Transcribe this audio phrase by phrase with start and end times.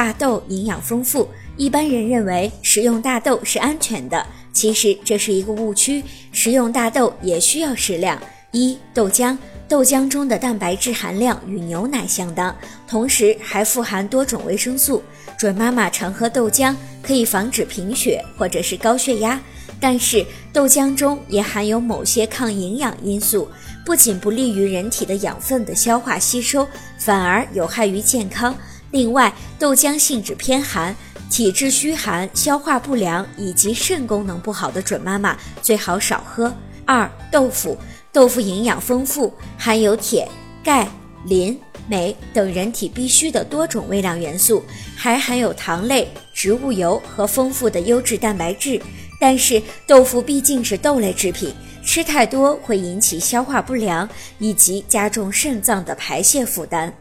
[0.00, 6.02] 大豆营养丰富，一般人认为食用大豆是安全的，其实这是一个误区。
[6.32, 8.18] 食用大豆也需要适量。
[8.50, 9.36] 一、豆浆，
[9.68, 12.56] 豆浆中的蛋白质含量与牛奶相当，
[12.88, 15.02] 同时还富含多种维生素。
[15.36, 19.38] 准妈妈常喝豆浆可以防止贫血或者是高血压，
[19.78, 23.46] 但是豆浆中也含有某些抗营养因素，
[23.84, 28.56] 不仅不利于人体的养分的消化吸收，反而有害于健康。
[28.90, 30.94] 另外，豆浆性质偏寒，
[31.30, 36.52] 体质虚寒、消化不良以及肾功能不好的准妈妈最好少喝。
[36.84, 37.78] 二、豆腐，
[38.12, 40.28] 豆腐营养丰富，含有铁、
[40.64, 40.88] 钙、
[41.26, 44.64] 磷、镁等人体必需的多种微量元素，
[44.96, 48.80] 还含有糖类、植物油和丰富的优质蛋白质。
[49.20, 54.08] 但是，豆腐毕竟是豆类制品，吃太多会引起消化不良
[54.40, 56.92] 以及加重肾脏的排泄负担。